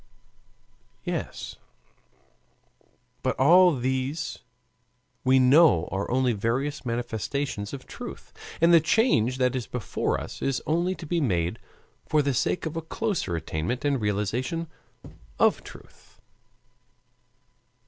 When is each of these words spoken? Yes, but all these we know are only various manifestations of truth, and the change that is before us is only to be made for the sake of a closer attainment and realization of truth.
Yes, 1.03 1.57
but 3.21 3.37
all 3.39 3.75
these 3.75 4.39
we 5.23 5.37
know 5.37 5.87
are 5.91 6.09
only 6.09 6.33
various 6.33 6.83
manifestations 6.83 7.71
of 7.71 7.85
truth, 7.85 8.33
and 8.59 8.73
the 8.73 8.79
change 8.79 9.37
that 9.37 9.55
is 9.55 9.67
before 9.67 10.19
us 10.19 10.41
is 10.41 10.59
only 10.65 10.95
to 10.95 11.05
be 11.05 11.21
made 11.21 11.59
for 12.07 12.23
the 12.23 12.33
sake 12.33 12.65
of 12.65 12.75
a 12.75 12.81
closer 12.81 13.35
attainment 13.35 13.85
and 13.85 14.01
realization 14.01 14.65
of 15.37 15.63
truth. 15.63 16.19